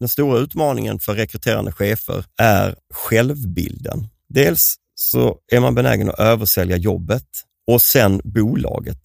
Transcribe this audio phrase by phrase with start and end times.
[0.00, 4.08] den stora utmaningen för rekryterande chefer är självbilden.
[4.28, 7.26] Dels så är man benägen att översälja jobbet
[7.70, 9.00] och sen bolaget.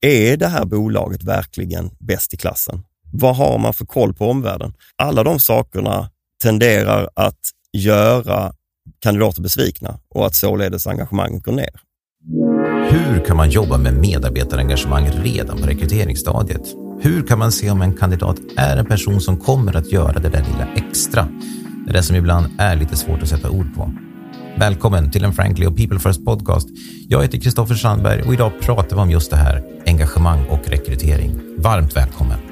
[0.00, 2.82] Är det här bolaget verkligen bäst i klassen?
[3.12, 4.74] Vad har man för koll på omvärlden?
[4.96, 6.10] Alla de sakerna
[6.42, 7.40] tenderar att
[7.72, 8.54] göra
[8.98, 11.80] kandidater besvikna och att således engagemanget går ner.
[12.90, 16.81] Hur kan man jobba med medarbetarengagemang redan på rekryteringsstadiet?
[17.04, 20.28] Hur kan man se om en kandidat är en person som kommer att göra det
[20.28, 21.28] där lilla extra?
[21.84, 23.92] Det är det som ibland är lite svårt att sätta ord på.
[24.58, 26.68] Välkommen till en Frankly och People First podcast.
[27.08, 31.40] Jag heter Kristoffer Sandberg och idag pratar vi om just det här, engagemang och rekrytering.
[31.58, 32.51] Varmt välkommen!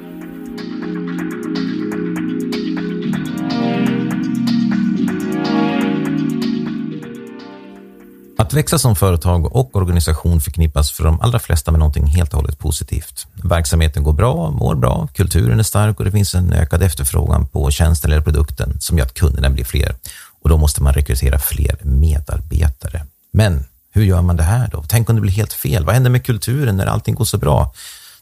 [8.41, 12.39] Att växa som företag och organisation förknippas för de allra flesta med någonting helt och
[12.39, 13.27] hållet positivt.
[13.43, 17.71] Verksamheten går bra, mår bra, kulturen är stark och det finns en ökad efterfrågan på
[17.71, 19.95] tjänsten eller produkten som gör att kunderna blir fler.
[20.41, 23.05] Och då måste man rekrytera fler medarbetare.
[23.33, 24.83] Men hur gör man det här då?
[24.87, 25.85] Tänk om det blir helt fel?
[25.85, 27.73] Vad händer med kulturen när allting går så bra?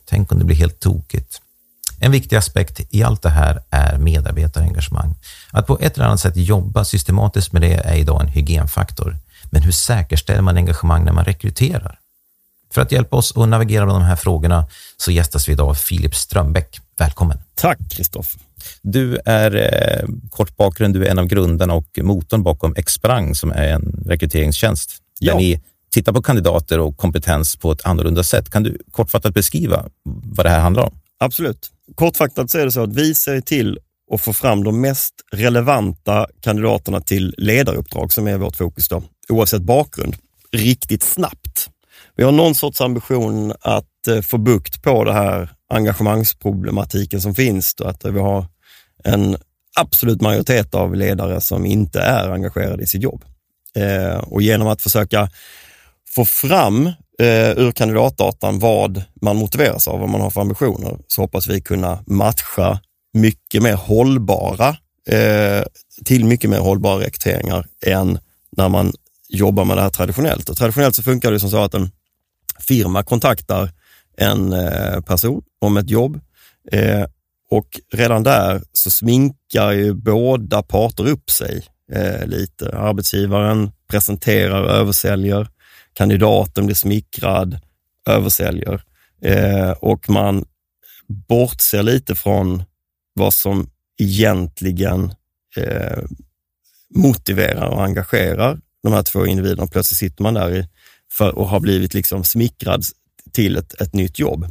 [0.09, 1.41] Tänk om det blir helt tokigt?
[1.99, 5.15] En viktig aspekt i allt det här är medarbetarengagemang.
[5.51, 9.17] Att på ett eller annat sätt jobba systematiskt med det är idag en hygienfaktor.
[9.51, 11.99] Men hur säkerställer man engagemang när man rekryterar?
[12.73, 15.73] För att hjälpa oss att navigera med de här frågorna så gästas vi idag av
[15.73, 16.79] Filip Strömbäck.
[16.97, 17.37] Välkommen!
[17.55, 18.41] Tack Kristoffer!
[18.81, 23.51] Du är, eh, kort bakgrund, du är en av grundarna och motorn bakom Exprang som
[23.51, 24.97] är en rekryteringstjänst.
[25.19, 25.33] Ja.
[25.33, 28.49] Där ni tittar på kandidater och kompetens på ett annorlunda sätt.
[28.49, 30.99] Kan du kortfattat beskriva vad det här handlar om?
[31.19, 31.71] Absolut.
[31.95, 33.79] Kortfattat så är det så att vi ser till
[34.13, 39.61] att få fram de mest relevanta kandidaterna till ledaruppdrag som är vårt fokus då oavsett
[39.61, 40.15] bakgrund,
[40.51, 41.69] riktigt snabbt.
[42.15, 47.73] Vi har någon sorts ambition att eh, få bukt på det här engagemangsproblematiken som finns.
[47.73, 48.45] och att vi har
[49.03, 49.37] en
[49.79, 53.25] absolut majoritet av ledare som inte är engagerade i sitt jobb.
[53.75, 55.29] Eh, och genom att försöka
[56.15, 56.87] få fram
[57.19, 61.61] eh, ur kandidatdatan vad man motiveras av, vad man har för ambitioner, så hoppas vi
[61.61, 62.79] kunna matcha
[63.13, 64.69] mycket mer hållbara
[65.09, 65.63] eh,
[66.05, 68.19] till mycket mer hållbara rekryteringar än
[68.57, 68.93] när man
[69.29, 70.49] jobbar med det här traditionellt.
[70.49, 71.91] Och traditionellt så funkar det som så att en
[72.59, 73.71] firma kontaktar
[74.19, 76.19] en eh, person om ett jobb
[76.71, 77.05] eh,
[77.51, 82.77] och redan där så sminkar ju båda parter upp sig eh, lite.
[82.77, 85.47] Arbetsgivaren presenterar, översäljer,
[85.93, 87.59] kandidaten blir smickrad,
[88.07, 88.83] översäljer
[89.79, 90.45] och man
[91.07, 92.63] bortser lite från
[93.13, 95.13] vad som egentligen
[96.95, 99.67] motiverar och engagerar de här två individerna.
[99.67, 100.67] Plötsligt sitter man där i,
[101.11, 102.83] för, och har blivit liksom smickrad
[103.31, 104.47] till ett, ett nytt jobb.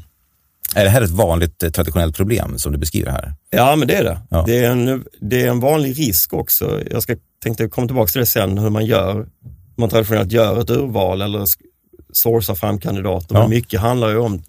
[0.74, 3.34] Är det här ett vanligt eh, traditionellt problem som du beskriver här?
[3.50, 4.20] Ja, men det är det.
[4.30, 4.44] Ja.
[4.46, 6.82] Det, är en, det är en vanlig risk också.
[6.90, 9.28] Jag ska, tänkte komma tillbaka till det sen, hur man gör.
[9.76, 11.44] Man traditionellt gör ett urval eller
[12.12, 13.34] sourcar fram kandidater.
[13.34, 13.40] Ja.
[13.40, 14.42] Men mycket handlar ju om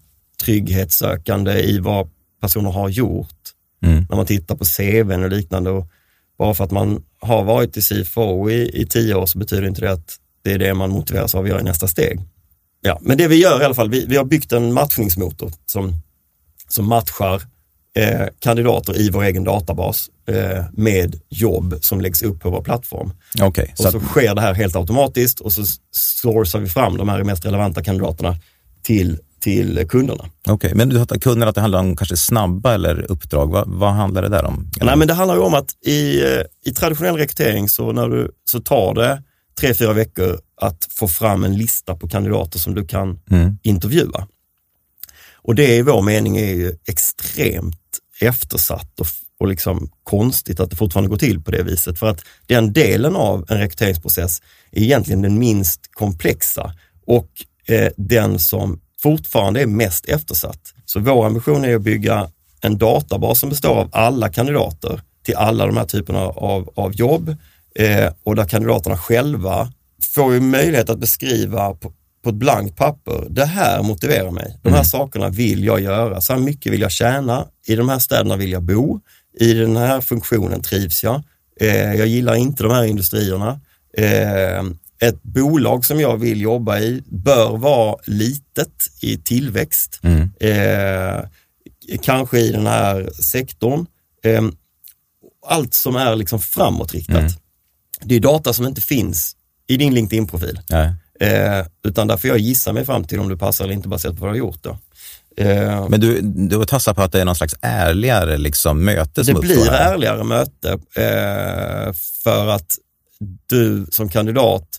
[0.43, 2.09] trygghetssökande i vad
[2.41, 3.35] personer har gjort.
[3.83, 4.05] Mm.
[4.09, 5.69] När man tittar på CVn och liknande.
[5.69, 5.87] Och
[6.39, 9.81] bara för att man har varit i CFO i, i tio år så betyder inte
[9.81, 12.19] det att det är det man motiveras av att göra i nästa steg.
[12.81, 15.93] Ja, men det vi gör i alla fall, vi, vi har byggt en matchningsmotor som,
[16.67, 17.41] som matchar
[17.95, 23.11] eh, kandidater i vår egen databas eh, med jobb som läggs upp på vår plattform.
[23.41, 27.09] Okay, och så, så sker det här helt automatiskt och så sourcar vi fram de
[27.09, 28.37] här mest relevanta kandidaterna
[28.83, 30.23] till till kunderna.
[30.23, 33.51] Okej, okay, men du har kunderna att det handlar om kanske snabba eller uppdrag.
[33.51, 34.71] Vad, vad handlar det där om?
[34.81, 38.31] Nej, men det handlar ju om att i, eh, i traditionell rekrytering så, när du,
[38.51, 39.23] så tar det
[39.59, 43.57] tre, fyra veckor att få fram en lista på kandidater som du kan mm.
[43.63, 44.27] intervjua.
[45.41, 47.79] Och det i vår mening är ju extremt
[48.19, 49.07] eftersatt och,
[49.39, 51.99] och liksom konstigt att det fortfarande går till på det viset.
[51.99, 54.41] För att den delen av en rekryteringsprocess
[54.71, 56.73] är egentligen den minst komplexa
[57.05, 57.29] och
[57.67, 60.73] eh, den som fortfarande är mest eftersatt.
[60.85, 62.29] Så vår ambition är att bygga
[62.61, 67.35] en databas som består av alla kandidater till alla de här typerna av, av jobb
[67.75, 71.93] eh, och där kandidaterna själva får ju möjlighet att beskriva på,
[72.23, 74.59] på ett blankt papper, det här motiverar mig.
[74.63, 74.85] De här mm.
[74.85, 76.21] sakerna vill jag göra.
[76.21, 77.45] Så här mycket vill jag tjäna.
[77.67, 78.99] I de här städerna vill jag bo.
[79.39, 81.23] I den här funktionen trivs jag.
[81.61, 83.59] Eh, jag gillar inte de här industrierna.
[83.97, 84.63] Eh,
[85.01, 90.29] ett bolag som jag vill jobba i bör vara litet i tillväxt, mm.
[90.39, 91.25] eh,
[92.01, 93.85] kanske i den här sektorn.
[94.23, 94.41] Eh,
[95.47, 97.17] allt som är liksom framåtriktat.
[97.17, 97.31] Mm.
[98.01, 99.35] Det är data som inte finns
[99.67, 100.59] i din LinkedIn-profil.
[101.19, 104.15] Eh, utan där får jag gissa mig fram till om du passar eller inte baserat
[104.15, 104.63] på vad du har gjort.
[104.63, 104.77] Då.
[105.37, 109.33] Eh, Men du, du tassar på att det är någon slags ärligare liksom, möte som
[109.33, 111.93] Det blir ärligare möte eh,
[112.23, 112.77] för att
[113.49, 114.78] du som kandidat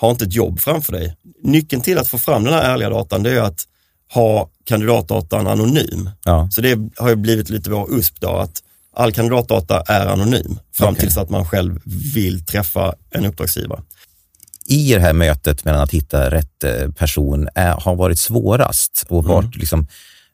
[0.00, 1.16] har inte ett jobb framför dig.
[1.42, 3.66] Nyckeln till att få fram den här ärliga datan det är att
[4.12, 6.10] ha kandidatdatan anonym.
[6.24, 6.48] Ja.
[6.50, 8.62] Så det har ju blivit lite vår USP då, att
[8.96, 11.00] all kandidatdata är anonym fram okay.
[11.00, 11.80] tills att man själv
[12.14, 13.82] vill träffa en uppdragsgivare.
[14.66, 19.24] I det här mötet mellan att hitta rätt eh, person är, har varit svårast och
[19.24, 19.58] vart mm.
[19.60, 19.86] liksom,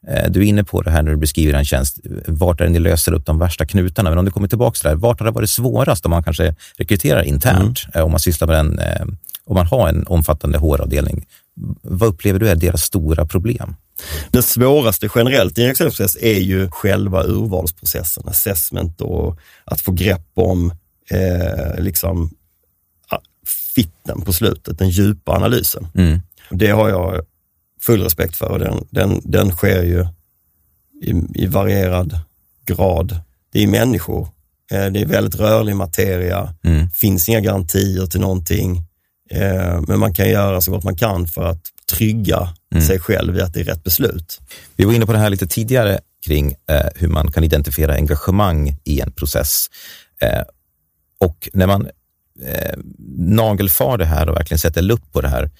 [0.07, 2.71] eh, du är inne på det här när du beskriver en tjänst, vart är det
[2.71, 4.09] ni löser upp de värsta knutarna?
[4.09, 6.23] Men om du kommer tillbaka till det här, vart har det varit svårast om man
[6.23, 7.99] kanske rekryterar internt, mm.
[7.99, 9.17] Eh, om man sysslar med en,
[9.47, 11.25] om man har en omfattande HR-avdelning?
[11.81, 13.75] Vad upplever du är deras stora problem?
[14.31, 20.31] Det svåraste generellt i en rekryteringsprocess är ju själva urvalsprocessen, assessment och att få grepp
[20.33, 20.71] om
[21.09, 22.29] eh, liksom
[23.77, 25.87] fitten på slutet, den djupa analysen.
[25.95, 26.19] Mm.
[26.49, 27.25] Det har jag
[27.81, 30.05] full respekt för och den, den, den sker ju
[31.01, 32.19] i, i varierad
[32.65, 33.19] grad.
[33.53, 34.27] Det är människor,
[34.71, 36.89] eh, det är väldigt rörlig materia, mm.
[36.89, 38.83] finns inga garantier till någonting.
[39.29, 42.87] Eh, men man kan göra så gott man kan för att trygga mm.
[42.87, 44.41] sig själv i att det är rätt beslut.
[44.75, 48.77] Vi var inne på det här lite tidigare kring eh, hur man kan identifiera engagemang
[48.83, 49.67] i en process.
[50.21, 50.43] Eh,
[51.19, 51.87] och när man
[53.17, 55.51] nagelfar det här och verkligen sätter lupp på det här,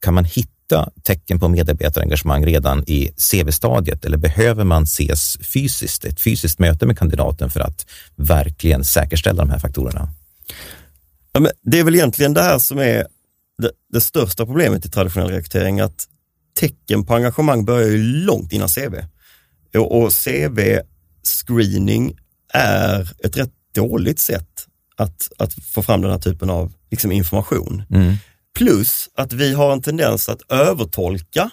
[0.00, 6.20] kan man hitta tecken på medarbetarengagemang redan i CV-stadiet eller behöver man ses fysiskt, ett
[6.20, 7.86] fysiskt möte med kandidaten för att
[8.16, 10.08] verkligen säkerställa de här faktorerna?
[11.36, 13.06] Ja, det är väl egentligen det här som är
[13.62, 16.08] det, det största problemet i traditionell rekrytering, att
[16.58, 18.94] tecken på engagemang börjar ju långt innan CV.
[19.78, 22.16] Och, och CV-screening
[22.52, 24.66] är ett rätt dåligt sätt
[24.96, 27.82] att, att få fram den här typen av liksom, information.
[27.90, 28.14] Mm.
[28.58, 31.50] Plus att vi har en tendens att övertolka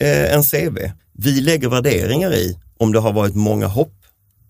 [0.00, 0.78] eh, en CV.
[1.12, 3.94] Vi lägger värderingar i om det har varit många hopp.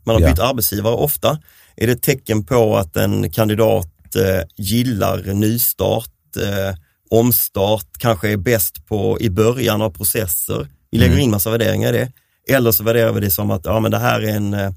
[0.05, 0.29] Man har ja.
[0.29, 1.39] bytt arbetsgivare ofta.
[1.77, 6.77] Är det ett tecken på att en kandidat eh, gillar nystart, eh,
[7.11, 10.69] omstart, kanske är bäst på i början av processer.
[10.91, 11.25] Vi lägger mm.
[11.25, 12.13] in massa värderingar i det.
[12.55, 14.71] Eller så värderar vi det som att ja, men det här är en, eh,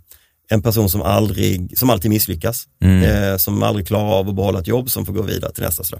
[0.49, 3.03] en person som, aldrig, som alltid misslyckas, mm.
[3.03, 5.83] eh, som aldrig klarar av att behålla ett jobb, som får gå vidare till nästa.
[5.83, 5.97] Så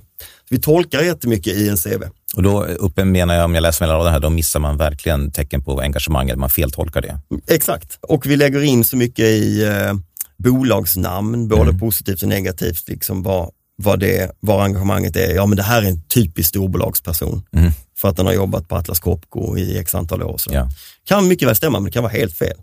[0.50, 2.04] vi tolkar jättemycket i en CV.
[2.36, 5.32] Och då uppe menar jag, om jag läser mellan raderna här, då missar man verkligen
[5.32, 7.20] tecken på engagemang, eller man feltolkar det.
[7.48, 9.94] Exakt, och vi lägger in så mycket i eh,
[10.44, 11.80] bolagsnamn, både mm.
[11.80, 15.36] positivt och negativt, liksom vad, vad, det, vad engagemanget är.
[15.36, 17.72] Ja, men det här är en typisk storbolagsperson mm.
[17.98, 20.38] för att den har jobbat på Atlas Copco i x antal år.
[20.38, 20.54] Så.
[20.54, 20.70] Ja.
[21.06, 22.58] Kan mycket väl stämma, men det kan vara helt fel.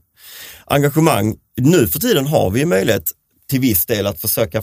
[0.64, 3.12] Engagemang, nu för tiden har vi möjlighet
[3.50, 4.62] till viss del att försöka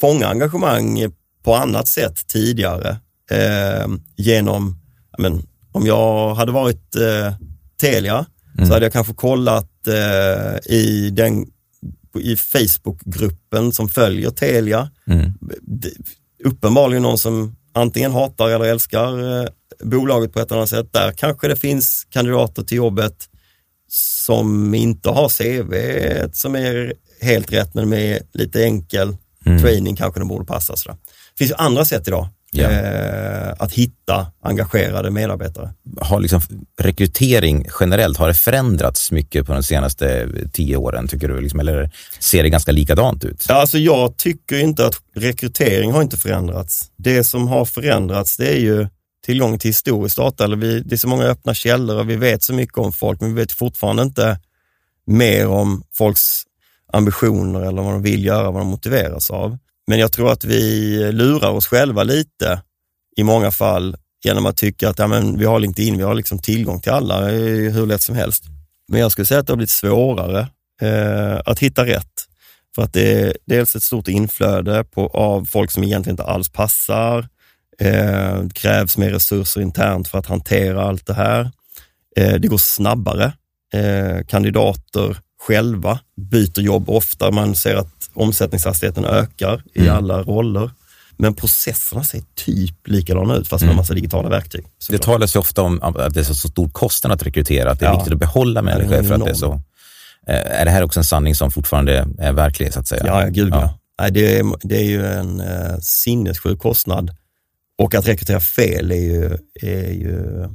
[0.00, 1.12] fånga engagemang
[1.44, 2.96] på annat sätt tidigare
[3.30, 4.80] eh, genom,
[5.18, 7.34] men, om jag hade varit eh,
[7.80, 8.66] Telia mm.
[8.66, 11.46] så hade jag kanske kollat eh, i den
[12.20, 14.90] i Facebookgruppen som följer Telia.
[15.06, 15.32] Mm.
[16.44, 19.48] Uppenbarligen någon som antingen hatar eller älskar eh,
[19.80, 20.92] bolaget på ett annat sätt.
[20.92, 23.28] Där kanske det finns kandidater till jobbet
[23.88, 25.74] som inte har CV
[26.32, 29.62] som är helt rätt men med lite enkel mm.
[29.62, 30.76] training kanske den borde passa.
[30.76, 30.96] Sådär.
[31.02, 32.70] Det finns ju andra sätt idag Ja.
[32.70, 35.72] Eh, att hitta engagerade medarbetare.
[36.00, 36.40] Har liksom
[36.80, 41.40] rekrytering generellt, har det förändrats mycket på de senaste tio åren tycker du?
[41.40, 43.46] Liksom, eller ser det ganska likadant ut?
[43.50, 46.90] Alltså jag tycker inte att rekrytering har inte förändrats.
[46.96, 48.88] Det som har förändrats det är ju
[49.24, 50.44] tillgång till historiskt data.
[50.44, 53.20] Eller vi, det är så många öppna källor och vi vet så mycket om folk,
[53.20, 54.38] men vi vet fortfarande inte
[55.06, 56.42] mer om folks
[56.92, 59.58] ambitioner eller vad de vill göra, vad de motiveras av.
[59.86, 62.62] Men jag tror att vi lurar oss själva lite
[63.16, 66.38] i många fall genom att tycka att ja, men vi har LinkedIn, vi har liksom
[66.38, 68.44] tillgång till alla eh, hur lätt som helst.
[68.88, 70.48] Men jag skulle säga att det har blivit svårare
[70.82, 72.12] eh, att hitta rätt.
[72.74, 76.48] För att det är dels ett stort inflöde på, av folk som egentligen inte alls
[76.48, 77.28] passar.
[77.80, 81.50] Eh, det krävs mer resurser internt för att hantera allt det här.
[82.16, 83.32] Eh, det går snabbare.
[83.74, 87.30] Eh, kandidater själva byter jobb ofta.
[87.30, 89.96] Man ser att omsättningshastigheten ökar i mm.
[89.96, 90.70] alla roller.
[91.16, 93.72] Men processerna ser typ likadana ut fast med mm.
[93.72, 94.66] en massa digitala verktyg.
[94.88, 97.86] Det talas ju ofta om att det är så stor kostnad att rekrytera, att det
[97.86, 97.96] är ja.
[97.96, 99.52] viktigt att behålla människor för att det är så.
[100.26, 103.02] Eh, är det här också en sanning som fortfarande är verklig så att säga?
[103.06, 103.78] Ja, gud ja.
[103.98, 104.10] ja.
[104.10, 107.10] Det, är, det är ju en eh, sinnessjuk kostnad
[107.78, 110.48] och att rekrytera fel är ju, är ju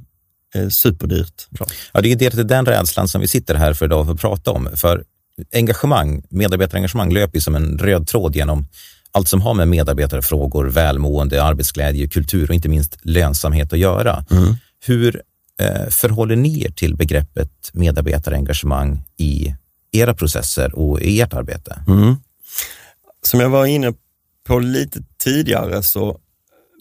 [0.69, 1.47] superdyrt.
[1.93, 4.51] Ja, det är det, den rädslan som vi sitter här för idag för att prata
[4.51, 4.69] om.
[4.75, 5.03] För
[5.53, 8.67] engagemang, medarbetarengagemang löper som en röd tråd genom
[9.11, 14.25] allt som har med medarbetarfrågor, välmående, arbetsglädje, kultur och inte minst lönsamhet att göra.
[14.31, 14.55] Mm.
[14.85, 15.21] Hur
[15.59, 19.55] eh, förhåller ni er till begreppet medarbetarengagemang i
[19.91, 21.83] era processer och i ert arbete?
[21.87, 22.15] Mm.
[23.21, 23.93] Som jag var inne
[24.47, 26.19] på lite tidigare så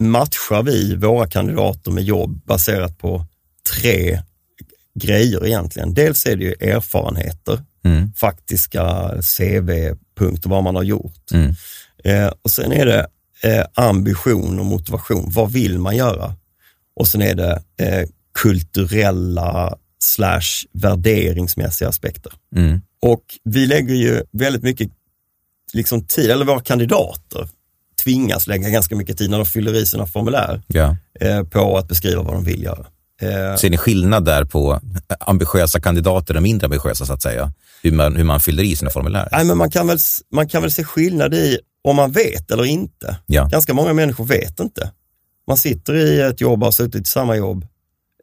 [0.01, 3.27] matchar vi våra kandidater med jobb baserat på
[3.81, 4.23] tre
[4.95, 5.95] grejer egentligen.
[5.95, 8.13] Dels är det ju erfarenheter, mm.
[8.13, 11.33] faktiska CV-punkter, vad man har gjort.
[11.33, 11.55] Mm.
[12.05, 13.07] Eh, och sen är det
[13.43, 15.31] eh, ambition och motivation.
[15.31, 16.35] Vad vill man göra?
[16.97, 22.33] Och sen är det eh, kulturella slash värderingsmässiga aspekter.
[22.57, 22.81] Mm.
[23.03, 24.91] Och vi lägger ju väldigt mycket
[25.73, 27.49] liksom tid, eller våra kandidater
[28.05, 30.63] tvingas lägga ganska mycket tid när de fyller i sina formulär
[31.21, 32.87] eh, på att beskriva vad de vill göra.
[33.23, 34.81] Eh, Ser ni skillnad där på
[35.21, 37.53] ambitiösa kandidater och mindre ambitiösa så att säga?
[37.83, 39.29] Hur man, hur man fyller i sina formulär?
[39.33, 39.99] Nej, men man kan, väl,
[40.33, 43.19] man kan väl se skillnad i om man vet eller inte.
[43.27, 43.45] Ja.
[43.45, 44.91] Ganska många människor vet inte.
[45.47, 47.67] Man sitter i ett jobb och har suttit i samma jobb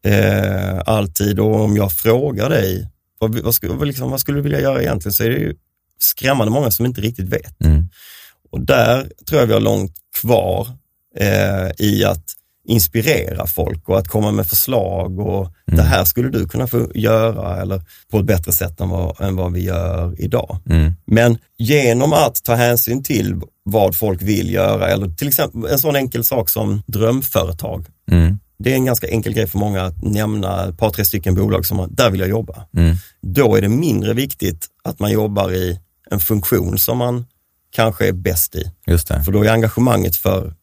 [0.04, 4.62] eh, alltid och om jag frågar dig vad, vad, skulle, liksom, vad skulle du vilja
[4.62, 5.56] göra egentligen så är det ju
[6.00, 7.62] skrämmande många som inte riktigt vet.
[7.64, 7.90] Mm.
[8.52, 10.68] Och där tror jag vi har långt kvar
[11.18, 12.24] eh, i att
[12.66, 15.78] inspirera folk och att komma med förslag och mm.
[15.78, 17.82] det här skulle du kunna få göra eller
[18.12, 20.58] på ett bättre sätt än vad, än vad vi gör idag.
[20.70, 20.94] Mm.
[21.06, 25.96] Men genom att ta hänsyn till vad folk vill göra eller till exempel en sån
[25.96, 27.86] enkel sak som drömföretag.
[28.12, 28.40] Mm.
[28.60, 31.66] Det är en ganska enkel grej för många att nämna ett par, tre stycken bolag
[31.66, 32.66] som där vill jag jobba.
[32.78, 32.96] Mm.
[33.22, 35.80] Då är det mindre viktigt att man jobbar i
[36.12, 37.26] en funktion som man
[37.76, 38.72] kanske är bäst i.
[39.26, 40.54] För då är engagemanget för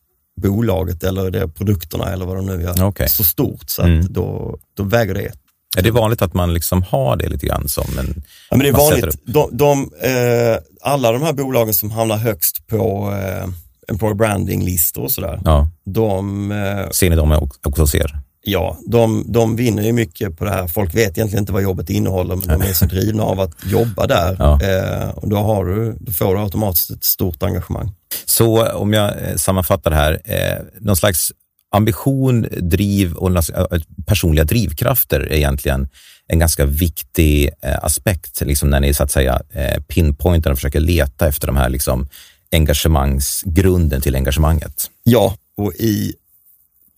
[0.41, 3.09] bolaget eller det produkterna eller vad de nu gör okay.
[3.09, 4.07] så stort så att mm.
[4.11, 5.33] då, då väger det.
[5.77, 8.23] Är det vanligt att man liksom har det lite grann som en...
[8.51, 9.19] Ja, men det är vanligt.
[9.27, 13.49] De, de, eh, alla de här bolagen som hamnar högst på eh,
[13.89, 15.69] employer branding-listor och sådär, ja.
[15.85, 16.53] de...
[16.53, 18.22] Eh, ser ni dem också ser?
[18.45, 20.69] Ja, de, de vinner ju mycket på det här.
[20.69, 24.07] Folk vet egentligen inte vad jobbet innehåller, men de är så drivna av att jobba
[24.07, 24.37] där.
[24.39, 24.61] Ja.
[24.63, 27.93] Eh, och då, har du, då får du automatiskt ett stort engagemang.
[28.25, 31.33] Så om jag eh, sammanfattar det här, eh, någon slags
[31.71, 33.67] ambition, driv och eh,
[34.07, 35.89] personliga drivkrafter är egentligen
[36.27, 40.81] en ganska viktig eh, aspekt liksom när ni så att säga eh, pinpointar och försöker
[40.81, 42.09] leta efter de här liksom,
[42.53, 44.91] engagemangsgrunden till engagemanget.
[45.05, 46.15] Ja, och i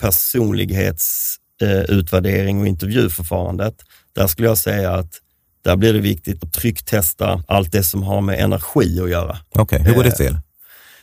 [0.05, 3.75] personlighetsutvärdering och intervjuförfarandet,
[4.13, 5.21] där skulle jag säga att
[5.65, 9.39] där blir det viktigt att trycktesta allt det som har med energi att göra.
[9.49, 9.79] Okej, okay.
[9.79, 10.39] hur går det till?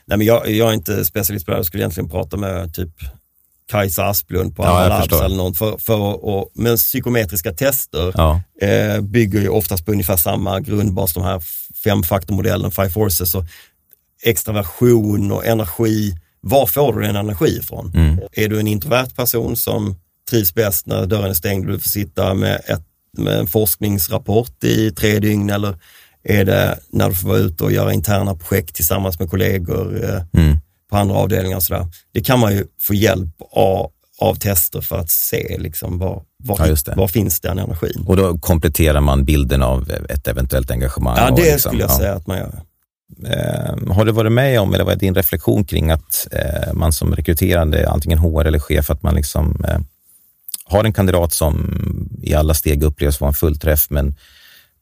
[0.05, 2.73] Nej, men jag, jag är inte specialist på det här, jag skulle egentligen prata med
[2.73, 2.89] typ
[3.71, 5.57] Kajsa Asplund på ja, Labs eller något.
[5.57, 8.41] För, för, och, men psykometriska tester ja.
[8.61, 11.41] eh, bygger ju oftast på ungefär samma grundbas, de här
[11.83, 13.45] femfaktormodellen, five forces och
[14.23, 16.15] extraversion och energi.
[16.41, 17.91] Var får du din energi ifrån?
[17.95, 18.19] Mm.
[18.31, 19.95] Är du en introvert person som
[20.29, 22.83] trivs bäst när dörren är stängd och du får sitta med, ett,
[23.17, 25.75] med en forskningsrapport i tre dygn eller
[26.23, 30.41] är det när du får vara ute och göra interna projekt tillsammans med kollegor eh,
[30.41, 30.57] mm.
[30.89, 31.87] på andra avdelningar och sådär.
[32.13, 36.67] Det kan man ju få hjälp av, av tester för att se liksom var, var,
[36.85, 38.03] ja, var finns den energin.
[38.07, 41.17] Och då kompletterar man bilden av ett eventuellt engagemang?
[41.17, 41.97] Ja, det liksom, skulle jag ja.
[41.97, 42.61] säga att man gör.
[43.25, 46.93] Eh, har du varit med om, eller vad är din reflektion kring att eh, man
[46.93, 49.79] som rekryterande, antingen HR eller chef, att man liksom eh,
[50.65, 51.73] har en kandidat som
[52.21, 54.15] i alla steg upplevs vara en fullträff, men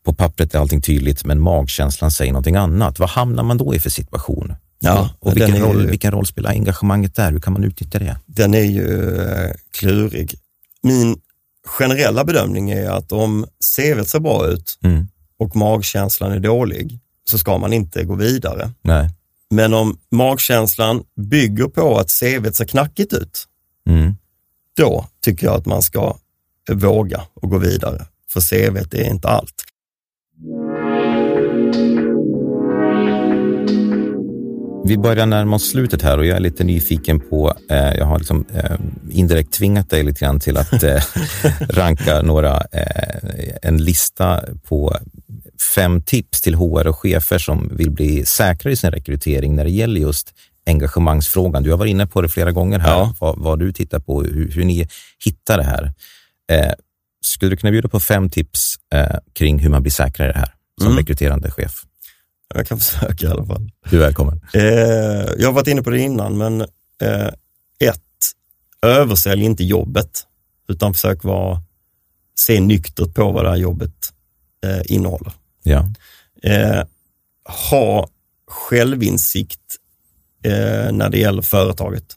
[0.03, 2.99] på pappret är allting tydligt, men magkänslan säger någonting annat.
[2.99, 4.53] Vad hamnar man då i för situation?
[4.79, 7.31] Ja, och vilken, ju, roll, vilken roll spelar engagemanget där?
[7.31, 8.17] Hur kan man utnyttja det?
[8.25, 10.35] Den är ju eh, klurig.
[10.83, 11.17] Min
[11.65, 13.45] generella bedömning är att om
[13.77, 15.07] CV ser bra ut mm.
[15.39, 18.71] och magkänslan är dålig så ska man inte gå vidare.
[18.81, 19.09] Nej.
[19.49, 23.45] Men om magkänslan bygger på att CV ser knackigt ut,
[23.89, 24.15] mm.
[24.77, 26.17] då tycker jag att man ska
[26.71, 28.05] våga och gå vidare.
[28.33, 29.55] För CV är inte allt.
[34.89, 38.19] Vi börjar närma oss slutet här och jag är lite nyfiken på, eh, jag har
[38.19, 38.77] liksom, eh,
[39.09, 41.01] indirekt tvingat dig lite grann till att eh,
[41.69, 44.97] ranka några, eh, en lista på
[45.75, 49.71] fem tips till HR och chefer som vill bli säkrare i sin rekrytering när det
[49.71, 50.33] gäller just
[50.65, 51.63] engagemangsfrågan.
[51.63, 53.15] Du har varit inne på det flera gånger här, ja.
[53.19, 54.87] vad, vad, du tittar på, hur, hur ni
[55.25, 55.93] hittar det här.
[56.51, 56.73] Eh,
[57.21, 60.39] skulle du kunna bjuda på fem tips eh, kring hur man blir säkrare i det
[60.39, 60.97] här som mm.
[60.97, 61.83] rekryterande chef?
[62.53, 63.71] Jag kan försöka i alla fall.
[63.89, 64.41] Du är välkommen.
[64.53, 64.63] Eh,
[65.37, 66.61] jag har varit inne på det innan, men
[67.01, 67.27] eh,
[67.79, 68.01] ett,
[68.81, 70.23] översälj inte jobbet,
[70.67, 71.61] utan försök vara,
[72.35, 74.13] se nyktert på vad det här jobbet
[74.65, 75.33] eh, innehåller.
[75.63, 75.89] Ja.
[76.43, 76.83] Eh,
[77.69, 78.09] ha
[78.47, 79.59] självinsikt
[80.43, 82.15] eh, när det gäller företaget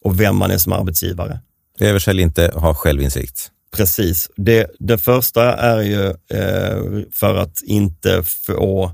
[0.00, 1.40] och vem man är som arbetsgivare.
[1.80, 3.50] Översälj inte, ha självinsikt.
[3.76, 4.30] Precis.
[4.36, 8.92] Det, det första är ju eh, för att inte få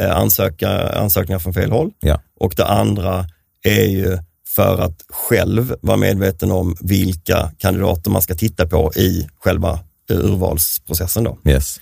[0.00, 1.90] eh, ansöka, ansökningar från fel håll.
[2.00, 2.22] Ja.
[2.40, 3.26] Och det andra
[3.62, 9.28] är ju för att själv vara medveten om vilka kandidater man ska titta på i
[9.40, 11.24] själva urvalsprocessen.
[11.24, 11.38] Då.
[11.44, 11.80] Yes.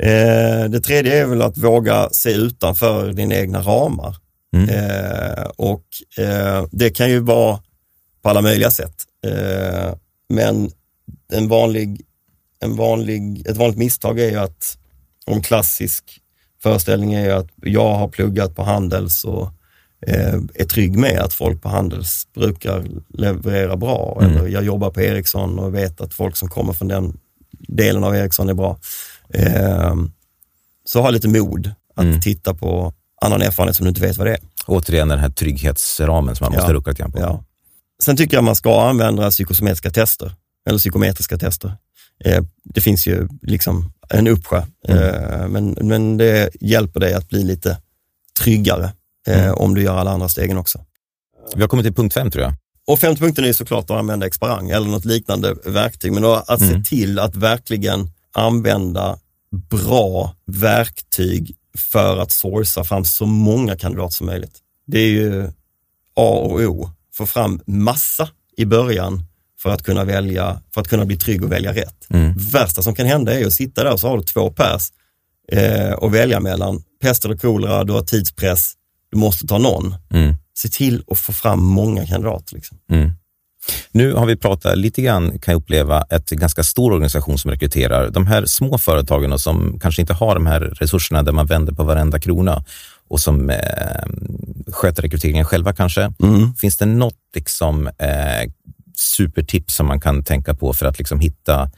[0.00, 4.16] Eh, det tredje är väl att våga se utanför dina egna ramar.
[4.56, 4.68] Mm.
[4.68, 5.84] Eh, och
[6.18, 7.58] eh, det kan ju vara
[8.22, 8.94] på alla möjliga sätt.
[10.28, 10.70] Men
[11.32, 12.00] en vanlig,
[12.60, 14.78] en vanlig, ett vanligt misstag är ju att,
[15.26, 16.20] en klassisk
[16.62, 19.48] föreställning är ju att jag har pluggat på Handels och
[20.54, 24.18] är trygg med att folk på Handels brukar leverera bra.
[24.20, 24.36] Mm.
[24.36, 27.20] Eller jag jobbar på Ericsson och vet att folk som kommer från den
[27.68, 28.78] delen av Ericsson är bra.
[29.34, 29.94] Eh,
[30.84, 32.20] så ha lite mod att mm.
[32.20, 34.40] titta på annan erfarenhet som du inte vet vad det är.
[34.66, 36.74] Återigen den här trygghetsramen som man måste ja.
[36.74, 37.18] rucka lite på.
[37.18, 37.44] Ja.
[38.02, 40.34] Sen tycker jag man ska använda psykosometriska tester,
[40.68, 41.76] eller psykometriska tester.
[42.24, 44.98] Eh, det finns ju liksom en uppsjö, mm.
[44.98, 47.78] eh, men, men det hjälper dig att bli lite
[48.40, 48.92] tryggare
[49.26, 49.54] eh, mm.
[49.54, 50.84] om du gör alla andra stegen också.
[51.54, 52.54] Vi har kommit till punkt fem tror jag.
[52.86, 56.84] Och femte punkten är såklart att använda Exparang eller något liknande verktyg, men att mm.
[56.84, 59.18] se till att verkligen använda
[59.52, 64.58] bra verktyg för att sourca fram så många kandidater som möjligt.
[64.86, 65.44] Det är ju
[66.14, 66.90] A och O.
[67.14, 69.24] Få fram massa i början
[69.62, 72.06] för att kunna välja, för att kunna bli trygg och välja rätt.
[72.10, 72.34] Mm.
[72.36, 74.88] Värsta som kan hända är att sitta där och så har du två pers
[75.52, 76.82] eh, och välja mellan.
[77.02, 78.72] Pest eller kolera, du har tidspress,
[79.10, 79.94] du måste ta någon.
[80.10, 80.34] Mm.
[80.54, 82.54] Se till att få fram många kandidater.
[82.54, 82.78] Liksom.
[82.90, 83.10] Mm.
[83.92, 88.10] Nu har vi pratat lite grann, kan jag uppleva, ett ganska stor organisation som rekryterar.
[88.10, 91.84] De här små företagen som kanske inte har de här resurserna där man vänder på
[91.84, 92.64] varenda krona
[93.08, 93.56] och som eh,
[94.72, 96.12] sköter rekryteringen själva kanske.
[96.22, 96.54] Mm.
[96.54, 98.50] Finns det något liksom, eh,
[98.96, 101.70] supertips som man kan tänka på för att liksom hitta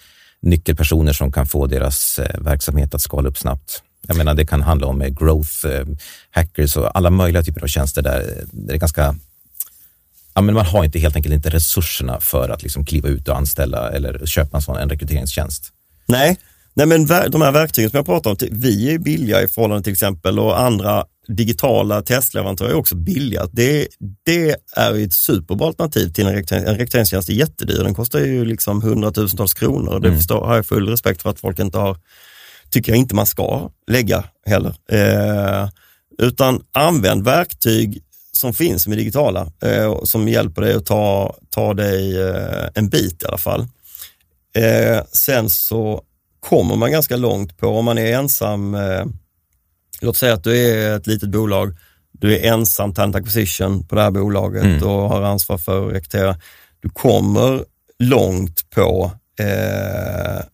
[0.42, 3.82] nyckelpersoner som kan få deras eh, verksamhet att skala upp snabbt?
[4.06, 5.86] Jag menar, det kan handla om eh, growth eh,
[6.30, 9.14] hackers och alla möjliga typer av tjänster där det är ganska
[10.34, 13.36] ja, men man har inte helt enkelt inte resurserna för att liksom kliva ut och
[13.36, 15.72] anställa eller köpa en sån en rekryteringstjänst.
[16.06, 16.38] Nej,
[16.76, 19.92] Nej men de här verktygen som jag pratar om, vi är billiga i förhållande till
[19.92, 23.46] exempel och andra digitala testleverantörer är också billiga.
[23.52, 23.88] Det,
[24.24, 27.28] det är ett superbra alternativ till en, rekrytering, en rekryteringstjänst.
[27.28, 30.18] är jättedyr, den kostar ju liksom hundratusentals kronor och det mm.
[30.18, 31.96] förstår, har jag full respekt för att folk inte har,
[32.70, 34.74] tycker jag inte man ska lägga heller.
[34.90, 35.68] Eh,
[36.18, 38.03] utan använd verktyg
[38.36, 42.88] som finns som är digitala eh, som hjälper dig att ta, ta dig eh, en
[42.88, 43.66] bit i alla fall.
[44.56, 46.02] Eh, sen så
[46.40, 48.74] kommer man ganska långt på om man är ensam.
[48.74, 49.04] Eh,
[50.00, 51.76] låt säga att du är ett litet bolag,
[52.12, 54.82] du är ensam talent acquisition på det här bolaget mm.
[54.82, 56.36] och har ansvar för att rekrytera.
[56.80, 57.64] Du kommer
[57.98, 60.44] långt på eh,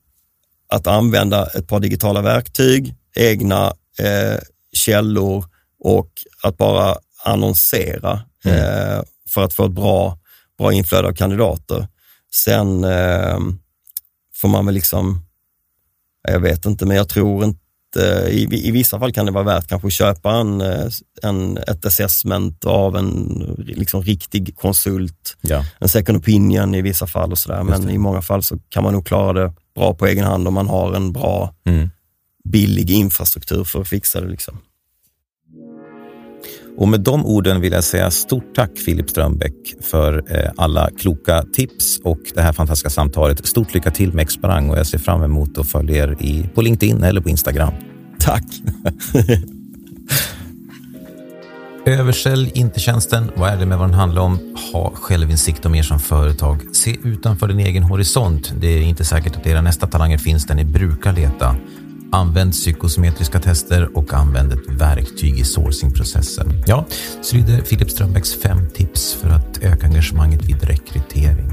[0.68, 3.66] att använda ett par digitala verktyg, egna
[3.98, 4.38] eh,
[4.72, 5.44] källor
[5.80, 6.10] och
[6.42, 8.58] att bara annonsera mm.
[8.58, 10.18] eh, för att få ett bra,
[10.58, 11.88] bra inflöde av kandidater.
[12.34, 13.38] Sen eh,
[14.34, 15.20] får man väl liksom,
[16.28, 17.60] jag vet inte, men jag tror inte
[18.30, 20.86] i, I vissa fall kan det vara värt kanske att köpa en, eh,
[21.22, 25.64] en, ett assessment av en liksom, riktig konsult, ja.
[25.78, 27.62] en second opinion i vissa fall och sådär.
[27.62, 30.54] Men i många fall så kan man nog klara det bra på egen hand om
[30.54, 31.90] man har en bra, mm.
[32.44, 34.28] billig infrastruktur för att fixa det.
[34.28, 34.58] Liksom.
[36.76, 41.44] Och med de orden vill jag säga stort tack Filip Strömbäck för eh, alla kloka
[41.52, 43.46] tips och det här fantastiska samtalet.
[43.46, 46.62] Stort lycka till med Exparang och jag ser fram emot att följa er i, på
[46.62, 47.72] LinkedIn eller på Instagram.
[48.18, 48.44] Tack!
[51.86, 53.30] Översälj inte tjänsten.
[53.36, 54.38] Vad är det med vad den handlar om?
[54.72, 56.58] Ha självinsikt om er som företag.
[56.72, 58.52] Se utanför din egen horisont.
[58.60, 61.56] Det är inte säkert att era nästa talanger finns där ni brukar leta.
[62.12, 66.62] Använd psykosometriska tester och använd ett verktyg i sourcingprocessen.
[66.66, 66.86] Ja,
[67.22, 71.52] så lyder Filip Strömbäcks fem tips för att öka engagemanget vid rekrytering.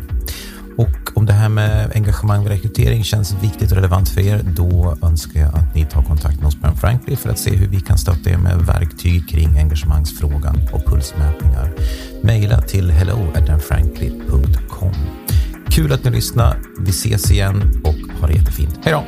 [0.78, 4.98] Och om det här med engagemang vid rekrytering känns viktigt och relevant för er, då
[5.02, 7.80] önskar jag att ni tar kontakt med oss på Frankly för att se hur vi
[7.80, 11.74] kan stötta er med verktyg kring engagemangsfrågan och pulsmätningar.
[12.24, 14.94] Maila till hello@frankly.com.
[15.70, 16.58] Kul att ni lyssnade.
[16.80, 18.80] Vi ses igen och ha det jättefint.
[18.84, 19.04] Hej då!